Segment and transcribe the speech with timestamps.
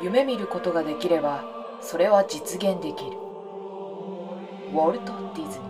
[0.00, 1.44] 夢見ることができれば
[1.80, 3.10] それは実現できる。
[4.70, 5.68] ウォルト・ディズニー。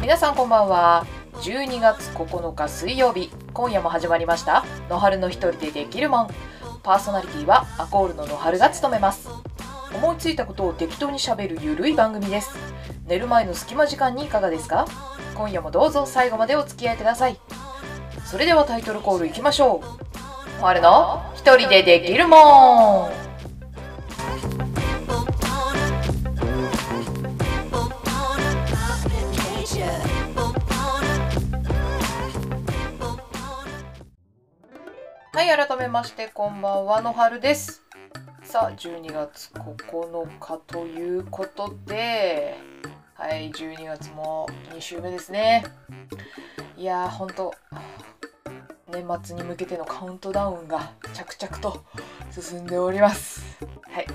[0.00, 1.25] 皆さんこんばんは。
[1.46, 3.30] 12月9日水曜日。
[3.54, 4.64] 今夜も始まりました。
[4.90, 6.28] 野春の一人でできるもん。
[6.82, 9.28] パーソナリティはアコールの野春が務めます。
[9.94, 12.56] 思いついたことを適当にしゃべるゆるい番組です。
[13.06, 14.86] 寝る前の隙間時間にいかがですか？
[15.36, 17.38] 今夜もどうぞ最後までお付き合いください。
[18.24, 19.84] それではタイトルコールいきましょ
[20.56, 20.60] う。
[20.60, 23.25] 野春の一人でできるもん。
[35.46, 37.84] い、改めましてこんばんは、のはるです。
[38.42, 42.56] さあ、12月9日ということで、
[43.14, 45.64] はい、12月も2週目ですね。
[46.76, 47.54] いやー、ほんと、
[48.88, 51.84] 年末に向けてのカウントダウンが着々と
[52.32, 53.56] 進んでおります。
[53.88, 54.06] はい。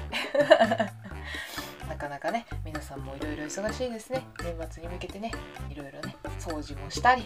[1.87, 4.25] なかなかね、皆さんもいろいろ忙しいですね。
[4.43, 5.31] 年末に向けてね、
[5.69, 7.25] いろいろね、掃除もしたり、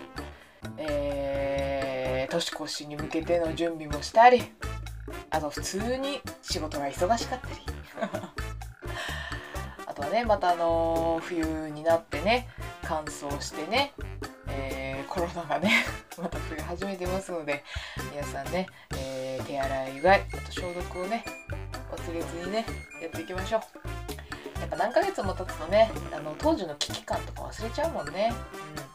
[0.78, 4.44] えー、年越しに向けての準備もしたり
[5.30, 7.56] あと普通に仕事が忙しかったり。
[9.88, 12.50] あとはねまたあの冬になってね
[12.84, 13.94] 乾燥してね、
[14.48, 15.86] えーコロナがね
[16.18, 17.64] また増え始めてますので
[18.12, 21.24] 皆さんね、えー手洗いうがいあと消毒をね
[21.92, 22.66] 忘れずにね
[23.02, 23.62] やっていきましょう。
[24.60, 28.34] やっぱ何ヶ月も経つとねあの当時の危機感とか忘れちゃうもんね、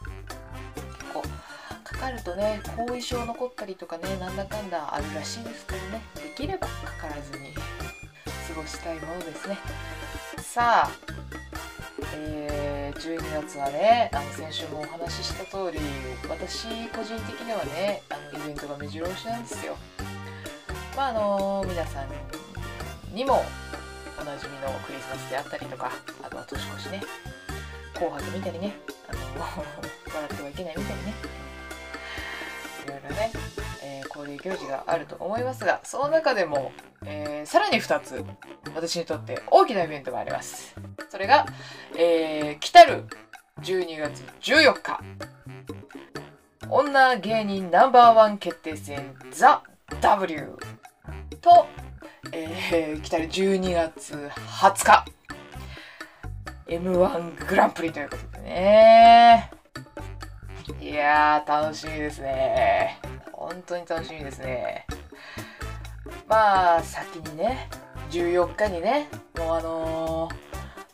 [2.01, 6.01] かるとね後遺症残ったりとかねなんだかんだあるらしいですからね。
[6.15, 7.61] できればかからずに過
[8.55, 9.57] ごしたいものですね。
[10.41, 10.91] さあ、
[12.15, 15.79] えー12月はねあの先週もお話しした通り
[16.29, 19.75] 私個人的にはねあのイベントが目白押しなんですよ。
[20.95, 23.43] まああの皆さんにも
[24.19, 27.01] おなじみのクリスマスであったりとかあとは年越しね
[27.95, 28.75] 紅白見たりね
[29.09, 29.19] あの
[30.13, 31.13] 笑ってはいけない見たりね
[32.91, 33.31] ろいろね、
[33.83, 36.73] えー交流行事があると思いますがその中でも、
[37.05, 38.23] えーさらに2つ
[38.75, 40.75] 私にとって大きなイベントがあります。
[41.09, 41.45] それが、
[41.97, 43.05] えー来たる
[43.61, 44.99] 12月14日。
[46.69, 49.61] 女芸人ナンバーワン決定戦ザ・
[50.01, 50.57] W
[51.41, 51.67] と、
[52.31, 55.05] えー来たる12月20日。
[56.67, 59.51] M1 グランプリということでね。
[60.79, 62.99] いやー楽しみですね。
[63.33, 64.85] 本当に楽しみですね。
[66.27, 67.69] まあ先にね
[68.11, 70.29] 14日にねもうあの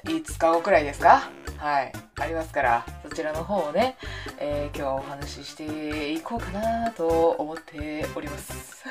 [0.06, 1.30] ー、5日後くらいですか？
[1.58, 3.98] はいありますからそちらの方をね、
[4.40, 8.84] えー今日はお話ししていこうかなと思っております。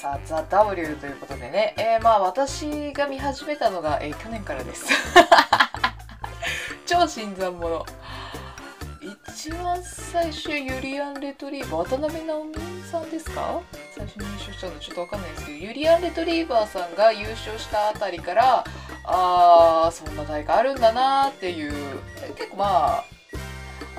[0.00, 4.86] さあ「ザ・ w ということでね、えーまあ私が見始めたのが、えー去年からです。
[6.86, 7.84] 超新参者。
[9.46, 13.60] 一番最初ユリアン・レトリーバー渡辺直美さんですか？
[13.94, 18.64] 最初に優勝したのちょっとわかんないですけどユリアン・レトリーバーさんが優勝したあたりから
[19.04, 21.72] あーそんな大会あるんだなーっていう
[22.36, 22.64] 結構ま
[22.96, 23.04] あ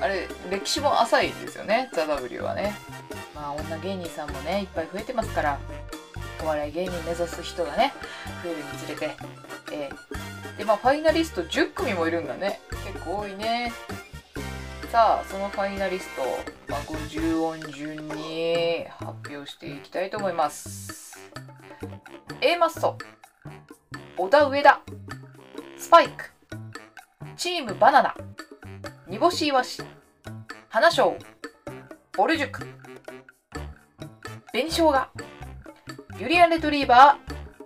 [0.02, 2.74] あれ歴史も浅いですよね「ザ・ w はね。
[3.34, 5.58] まあ女芸人さんもねいっぱい増えてますから
[6.42, 7.94] お笑い芸人目指す人がね
[8.42, 9.16] 増えるにつれて、
[9.72, 12.60] えーでまあファイナリスト10組もいるんだね。
[12.92, 13.72] 結構多いね。
[14.90, 16.22] さあそのファイナリスト、
[16.66, 21.18] まあ、50音順に発表していきたいと思います。
[22.40, 22.96] A マッソ
[24.16, 24.80] 小田上田
[25.76, 26.32] スパイク
[27.36, 28.14] チームバナナ
[29.06, 29.82] 煮干しイワシ
[30.70, 31.18] 花椒
[32.16, 32.66] ボル塾
[34.52, 34.94] 紅生姜
[36.18, 37.18] ユリアンレトリーバ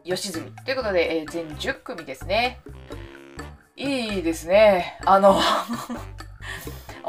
[0.04, 0.52] ー吉住。
[0.64, 2.60] ということで、えー全10組ですね。
[3.76, 4.98] いいですね。
[5.06, 5.40] あの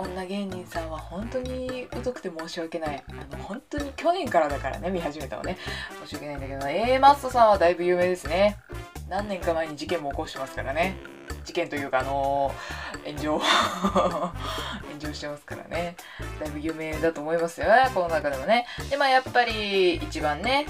[0.03, 3.03] 女芸人さんは本当に疎くて申し訳ない。
[3.09, 5.57] あの本当に去年からだからね見始めたのね。
[6.03, 8.57] 申し訳ないんだけど A マッソさんはだいぶ有名ですね。
[9.09, 10.97] 何年か前に事件も起こしてますからね。
[11.45, 13.39] 事件というかあのー炎上
[14.89, 15.95] 炎上してますからね。
[16.39, 17.67] だいぶ有名だと思いますよ。
[17.93, 18.65] この中でもね。
[18.89, 20.65] でまあやっぱり一番ね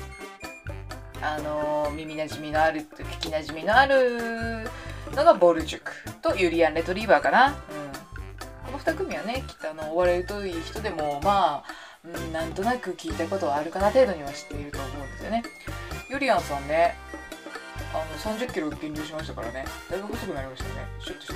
[1.22, 4.68] あのー耳なじみのある聞きなじみのある
[5.16, 5.92] のがボルジュク
[6.22, 7.56] とユリアン・レトリーバーかな、
[8.86, 15.42] 2組はねきっとあのお笑い疎い人でもまあうん、なんとなく聞いたことはあるかな程度には知っていると思うんですよね。
[16.10, 16.96] ユリアンさんね
[17.94, 19.66] あの30キロ減量しましたからね。
[19.90, 20.86] だいぶ細くなりましたね。
[21.00, 21.34] シュッとして。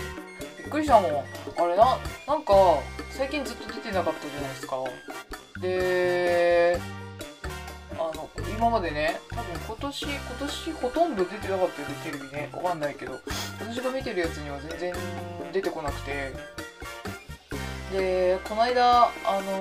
[0.58, 1.12] びっくりしたもん。
[1.12, 1.98] あれな
[2.28, 2.54] なんか
[3.12, 4.84] 最近ずっと出てなかったじゃないですか。
[5.62, 6.82] で
[7.94, 12.50] あの今までね多分今年今年ほとんど出てなかったよねテレビね。
[12.54, 13.22] わかんないけど。
[13.58, 14.94] 私が見てるやつには全然
[15.54, 16.67] 出てこなくて。
[17.92, 19.10] でこの間あ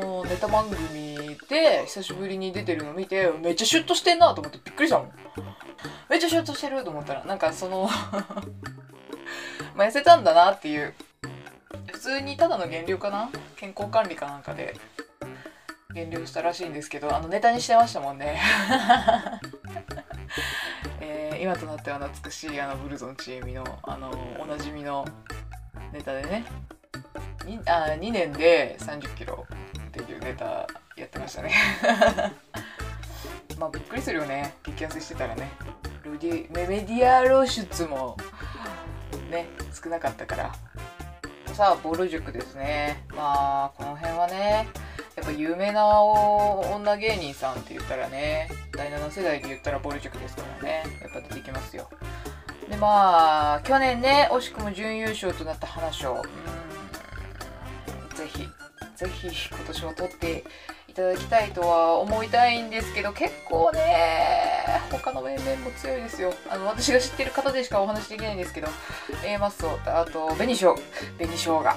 [0.00, 5.12] のネタ番組で久しぶりに出てるの見てめっちゃシュッとしてんなと思ってびっくりしたもん。
[6.08, 7.88] めっちゃシュッとしてると思ったらなんかその
[9.76, 10.94] まあ痩せたんだなっていう。
[11.93, 13.31] 普通にただの減量かな？
[13.56, 14.76] 健康管理かなんかで
[15.94, 18.40] 減量したらしいんですけどあのネタにしてましたもんね。
[21.00, 25.05] えー今となっては懐かしいあのブルゾンちえみのあのおなじみの
[25.93, 26.44] ネタでね。
[27.46, 29.46] にあ2年で3 0キロ
[29.87, 30.66] っていうネタ
[30.96, 31.52] やってましたね。
[33.58, 34.54] まあびっくりするよね。
[34.64, 35.48] 激痩せしてたらね。
[36.04, 38.16] ロディメメディア露出も
[39.31, 40.52] ね少なかったから。
[41.54, 43.04] さあボル塾ですね。
[43.14, 44.69] まあこの辺はね
[45.14, 50.82] やっぱ有名な女芸人さんって言ったらね第7世代で言ったらボル塾ですからね。
[51.00, 51.88] やっぱ出てきますよ。
[52.69, 56.56] でまあ去年ね惜しくも準優勝となった花賞うん。
[58.26, 60.44] ぜひぜひ今年は取って
[60.88, 66.32] いただきたいとは思いたいんですけど結構ね他の面々も強いですよ。
[66.49, 68.69] あの私が知ってる方でしかお話できないんですけど
[69.25, 70.76] A マッソあと紅しょう
[71.19, 71.76] 紅しょうが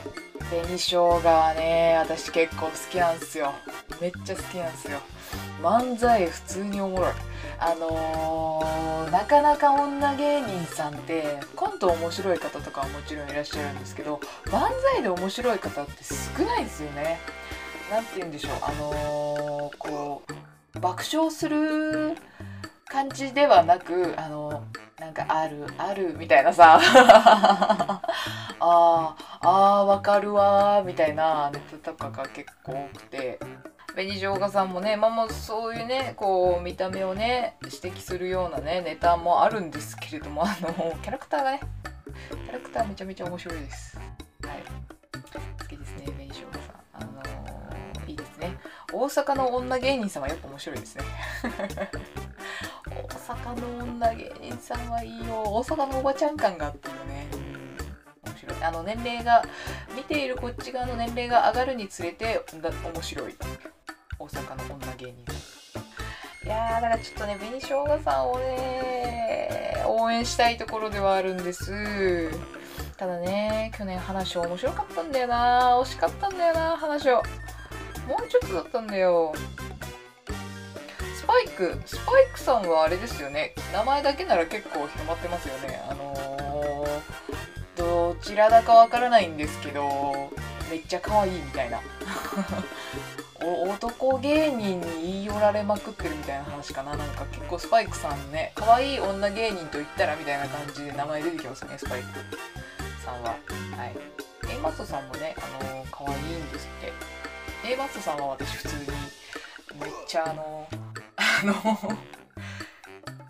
[0.50, 3.54] 紅しょうがはね私結構好きなんですよ。
[4.02, 5.00] めっちゃ好きなんですよ。
[5.62, 7.14] 漫才普通におもろい。
[7.62, 16.04] あのーなかなか女芸人さんってコント面白い方とかはもちろんいらっしゃるんですけど漫才で面白い方って
[16.38, 17.20] 少ないですよね。
[17.92, 18.52] なんて言うんでしょう。
[18.62, 20.22] あのーこ
[20.76, 22.16] う爆笑する
[22.88, 24.64] 感じではなくあの
[25.00, 26.80] なんかあるあるみたいなさ。
[26.82, 33.40] あーあーわかるわみたいなネタとかが結構多くて。
[33.96, 41.60] 紅しょうがさんもねまあもうそういうねこう見た目をね指摘するようなねネタもあるんですけれどもあのキャラクターがね
[42.30, 43.98] キャラクターめちゃめちゃ面白いです。
[43.98, 44.04] は
[44.54, 44.64] い。
[45.60, 46.76] 好きですね紅しょうがさん。
[46.94, 48.58] あのーいいですね。
[48.92, 51.04] 大阪の女芸人さんはやっぱ面白いですね。
[52.90, 55.44] 大阪の女芸人さんはいいよ。
[55.46, 57.28] 大阪のおばちゃん感があってるよね。
[58.26, 58.64] 面白い。
[58.64, 59.44] あの年齢が
[59.96, 63.36] 見ているこっち側の年齢が上がるにつれて面白い。
[64.19, 65.16] 大阪の女芸人
[66.45, 72.30] いやーだからちょっとね紅しょうがさんをね応援したいところではあるんです。
[72.98, 75.80] ただね去年話面白かったんだよな。
[75.80, 77.24] 惜しかったんだよな話を。
[78.07, 79.33] もうちょっとだったんだよ。
[81.16, 83.54] スパイクスパイクさんはあれですよね。
[83.71, 85.81] 名前だけなら結構広まってますよね。
[85.89, 90.30] あのー、どちらだかわからないんですけど
[90.69, 91.80] めっちゃ可愛いみたいな。
[93.42, 96.96] 男芸人に言い寄られまくってるみたいな話かな。
[96.98, 102.08] なんか結構スパイクさんね可愛い女芸人と言ったらみたいな感じで名前出てきますねスパイク
[103.04, 103.30] さんは。
[103.30, 103.40] はい。
[104.52, 106.70] A マストさんもねあのー可愛いんですっ
[107.64, 107.74] て。
[107.74, 108.81] A マストさんは私普通に
[109.80, 110.68] めっちゃあの
[111.16, 111.54] あの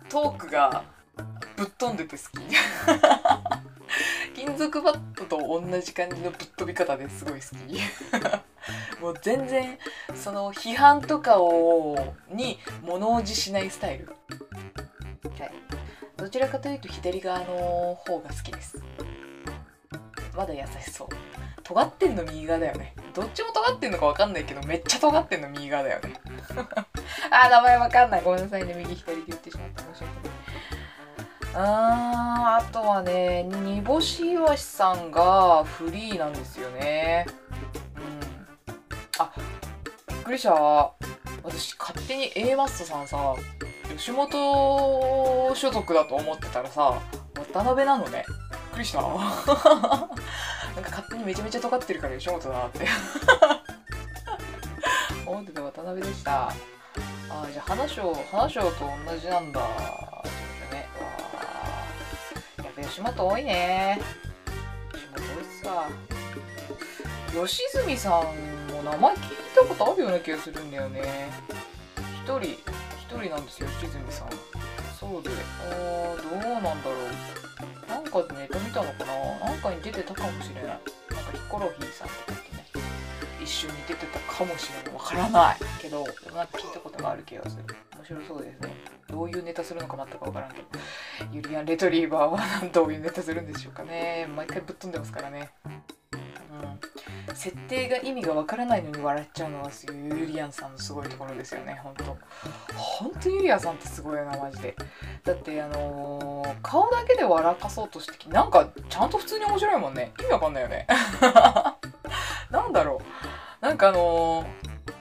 [0.08, 0.84] トークが
[1.56, 2.40] ぶっ飛んでて好き。
[4.34, 7.78] 金属バットと同じ感じのぶっ飛び方ですごい好き。
[9.00, 9.78] もう全然
[10.14, 14.06] その批判とかをに物おじしないスタイル。
[15.38, 15.52] はい。
[16.16, 18.82] どちらかというと左側の方が好きです。
[20.36, 21.08] まだ優しそう。
[21.62, 22.94] 尖ってんの右側だよね。
[23.14, 26.12] どっちも尖ってんのか分かんないけどめっちゃ尖ってんの右側だよね。
[27.30, 28.22] あー名前分かんない。
[28.22, 28.74] ごめんなさいね。
[28.74, 29.82] 右左で言ってしまった。
[29.94, 30.40] 申し訳ない。
[31.54, 37.26] あーあとはね煮干しイワシさんがフリーなんですよね。
[39.20, 39.30] あ
[40.08, 40.54] びっくりした。
[41.42, 43.34] 私勝手に A マストさんさ
[43.96, 47.00] 吉本所属だと思ってたらさ
[47.52, 48.24] 渡辺なのね。
[48.28, 49.02] びっくりした。
[49.04, 50.08] なんか
[50.84, 52.86] 勝手にめちゃめちゃ尖ってるから吉本だなって。
[55.26, 56.48] 思ってた渡辺でした。
[56.48, 56.52] あ
[57.52, 59.60] じゃあ花賞花賞と同じなんだ。
[59.60, 59.74] ってこ
[60.70, 60.88] とね。
[60.98, 61.04] わ
[62.64, 64.00] やっぱ吉本多いね。
[64.92, 65.88] 吉本多いっすわ。
[67.46, 68.49] 吉住さん
[68.82, 71.30] も名前聞いたことあるような気がするんだよね。
[72.24, 72.58] 一人一
[73.08, 74.28] 人なんですよ吉住さん。
[74.98, 77.88] そうであーどうなんだろう。
[77.88, 79.48] なんかネタ見たのかな。
[79.50, 80.64] なんかに出てたかもしれない。
[80.64, 80.82] なんか
[81.32, 82.66] ヒコロヒーさんとかってね。
[83.42, 84.94] 一緒に出てたかもしれない。
[84.94, 85.56] わからない。
[85.80, 87.64] けどなんか聞いたことがある気がする。
[87.96, 88.74] 面白そうですね。
[89.08, 90.66] どういうネタするのか全く分からんけど。
[91.32, 92.38] ユリアン・レトリーバーは
[92.72, 94.26] どういうネタするんでしょうかね。
[94.34, 95.50] 毎回ぶっ飛んでますからね。
[97.40, 99.70] 設定が意味がわからないのに笑っちゃうのは
[100.10, 101.80] ユリアンさんのすごいところですよね。
[101.82, 102.04] 本当。
[102.76, 104.76] 本当ユリアンさんってすごいよなマジで。
[105.24, 110.12] だってあのー顔だけで笑かそうとしてきなんかちゃんと普通に面白いもんね。
[110.20, 110.86] 意味わかんないよね。
[112.50, 113.00] なんだろ
[113.62, 113.64] う。
[113.64, 114.46] なんかあのー、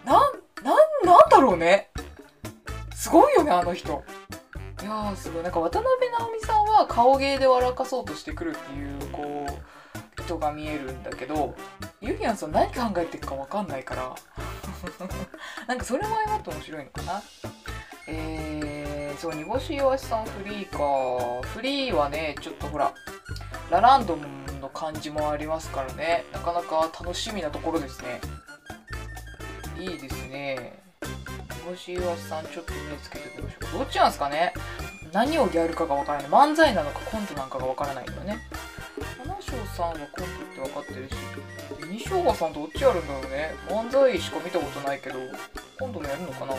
[0.05, 1.89] なんなんなんだろうね。
[2.96, 4.01] すごいよねあの人。
[4.81, 5.43] いやーすごい。
[5.43, 9.69] なんか渡辺直美さんは顔芸で笑かそうとしてくるっていうこう
[10.29, 11.55] 人が見えるんだけど
[12.01, 14.15] ユリアンさん何考えてるか分かんないから。
[15.67, 17.21] なんかそれも相まって面白いのかな。
[18.07, 21.48] えー、そう煮干しイワシさんフリーか。
[21.48, 22.93] フリーはねちょっとほら
[23.69, 24.17] ラランド
[24.62, 26.24] の感じもありますからね。
[26.31, 28.21] なかなか楽しみなところですね。
[29.77, 30.81] いいですね。
[31.01, 33.65] 煮干しイワシさんちょっと目つけてみましょう。
[33.65, 34.53] かどっちなんですかね。
[35.12, 36.29] 何をやるかがわからない。
[36.29, 38.38] 漫才なのかコントなんかがわからないよね。
[39.79, 41.15] さんはコントって分かってるし
[41.79, 43.55] 紅生姜さんどっちやるんだろうね。
[43.69, 45.15] 漫才しか見たことないけど
[45.79, 46.53] コントもやるのかな。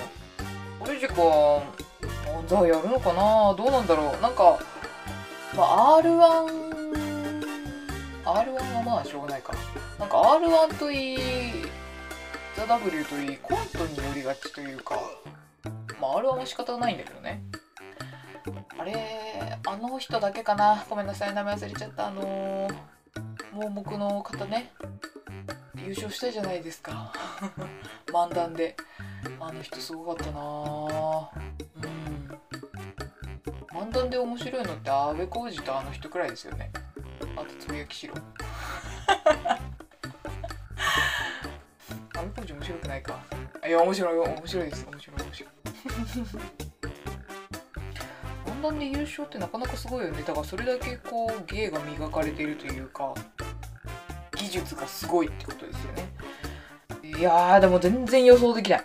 [0.80, 1.62] オリジか漫
[2.48, 3.54] 才やるのかな。
[3.54, 4.22] どうなんだろう。
[4.22, 4.58] なんか、
[5.54, 6.08] まあ、R1
[8.24, 9.52] R1 はまあしょうがないか。
[9.98, 11.18] なんか R1 といい
[12.56, 14.98] ザ・ W といいコントによりがちというか
[16.00, 17.42] まあ R1 は仕方ないんだけどね。
[18.78, 20.86] あれあの人だけかな。
[20.88, 21.34] ごめんなさい。
[21.34, 22.06] 名前忘れちゃった。
[22.08, 22.74] あのー、
[23.52, 24.72] 盲目の方ね
[25.90, 27.12] 優勝したじゃないですか。
[28.12, 28.76] 漫談で。
[29.40, 30.40] あの人すごかったな。
[30.40, 30.44] う
[31.86, 32.40] ん。
[33.72, 36.70] 漫談で面白いのって安部浩二とあの人くらいですよね。
[37.36, 38.14] あとつぶやきしろ。
[42.14, 43.18] 安部浩二面白くないか。
[43.66, 44.86] いや面白い面白いです。
[44.86, 45.50] 面白い面白い。
[48.60, 50.22] 漫談で優勝ってなかなかすごいよね。
[50.22, 53.14] だからそれだけこう芸が磨かれているというか。
[54.40, 57.18] 技術がすごいってことですよね。
[57.18, 58.84] いやーでも全然予想できない。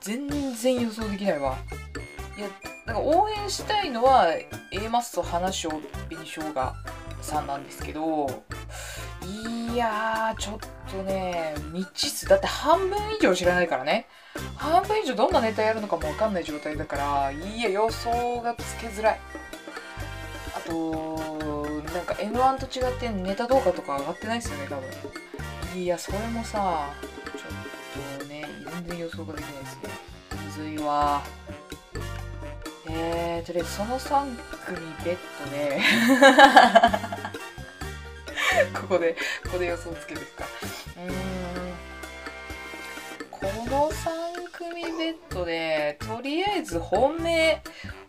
[0.00, 1.56] 全然予想できないわ。
[2.36, 2.48] いや
[2.86, 4.28] なんか応援したいのは
[4.72, 6.74] A マッソ花賞紅しょうが
[7.20, 8.26] さんなんですけど
[9.22, 10.58] いやーちょっ
[10.90, 12.26] とね未知数。
[12.26, 14.06] だって半分以上知らないからね。
[14.56, 19.20] 半分以上どんなネタやるのかも分かんない状態だからいや予想がつけづらい。
[20.54, 21.31] あと
[22.02, 24.74] なんか m 1と違ってネタ動画とか上がってないですよね多
[25.72, 25.80] 分。
[25.80, 26.90] いやそれもさ
[27.24, 27.38] ちょ
[28.16, 29.82] っとね全然予想ができないですね。
[30.44, 31.22] むずいわ。
[32.88, 35.80] えー、とりあえずその3組ベッドで
[38.74, 40.44] ここでここで予想つけですか。
[40.96, 41.12] うん。
[43.30, 47.62] この3組ベッドでとりあえず本命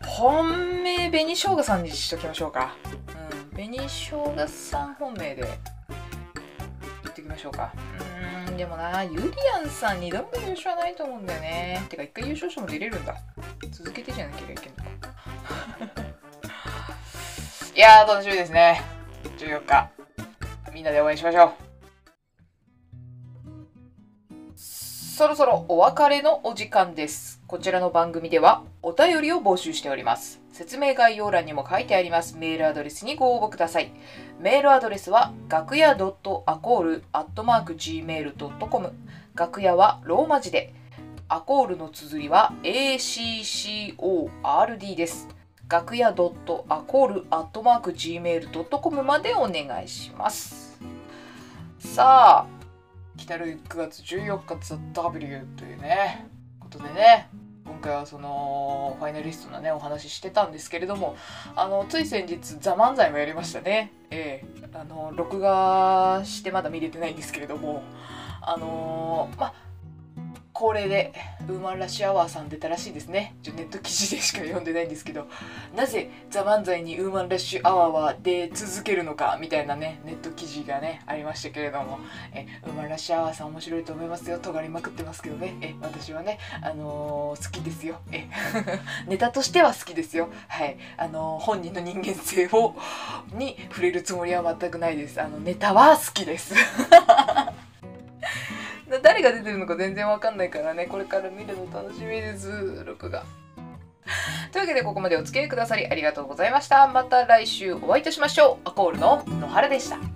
[0.03, 2.75] 本命紅しょうがさんにしときましょうか。
[3.63, 7.72] 紅しょうがさん本命でいってきましょうか。
[8.50, 9.17] うんでもなユリ
[9.55, 11.86] アンさん2度目の優勝はないと思うんだよね。
[11.88, 13.15] てか1回優勝しても出れるんだ。
[13.72, 15.10] 続けてじゃなきゃいけんのか。
[17.74, 18.82] いやー楽しみですね。
[19.38, 19.89] 14日。
[20.74, 21.53] みんなで応援しましょ
[24.58, 24.60] う。
[24.60, 27.41] そろそろお別れのお時間です。
[27.48, 30.42] こちらの番組ではお便りを募集しております。
[30.53, 33.91] 説明概要欄にも書いてありますメールアドレスにご応募ください。
[34.39, 38.93] メールアドレスは楽屋 .acol.gmail.com
[39.33, 40.75] 楽屋はローマ字で
[41.27, 45.27] アコールの綴りは ACCORD です。
[45.67, 50.79] 楽屋 .acol.gmail.com までお願いします。
[51.79, 52.48] さあ、
[53.17, 56.27] 来たる9月14日 The W というね
[56.60, 57.27] ことでね
[57.65, 61.15] 今回はそのファイナリストのねお話ししてたんですけれども
[61.55, 63.91] あのつい先日「ザ漫才もやりましたね。
[64.10, 64.63] ええ。
[64.75, 67.84] あの録画してまだ見れてないんですけれども
[68.41, 69.53] あのまあ
[70.63, 71.12] 恒例で
[71.50, 73.36] ウーマンラッシュアワーさん出たらしいですね。
[73.43, 75.27] ちょネット記事でしか読んでないんですけど。
[75.75, 82.00] なぜ「ザ漫才にウーマンラッシュアワーは出続けるのかみたいなねネット記事がねありましたけれども。
[82.34, 84.39] えウーマンラッシュアワーさん面白いと思いますよ。
[84.39, 85.53] 尖りまくってますけどね。
[85.60, 87.98] え私はねあのー好きですよ。
[88.13, 88.29] え
[89.08, 90.29] ネタとしては好きですよ。
[90.48, 90.77] はい。
[90.96, 92.74] あのー本人の人間性を
[93.34, 95.22] に触れるつもりは全くないです。
[95.22, 96.55] あのネタは好きです。
[99.23, 100.85] が出てるのか全然わかんないからね。
[100.85, 102.83] これから見るの楽しみです。
[102.85, 103.23] 録画。
[104.51, 106.87] というわけでここまでお付き合いくださりありがとうございました。
[106.87, 108.69] また来週お会いいたしましょう。
[108.69, 110.12] アコールの野原でした。